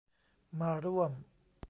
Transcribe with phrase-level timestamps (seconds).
[0.59, 1.11] มาร่วม